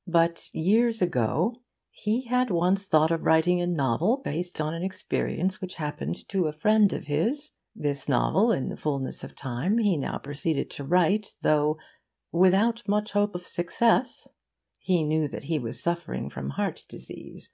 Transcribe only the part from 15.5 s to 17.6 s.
he was suffering from heart disease.